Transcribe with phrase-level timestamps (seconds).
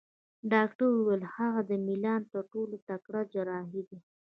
[0.53, 3.97] ډاکټر وویل: هغه د میلان تر ټولو تکړه جراح دی.